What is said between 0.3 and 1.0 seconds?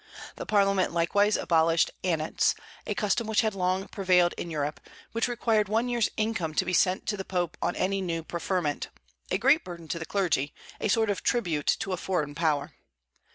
The Parliament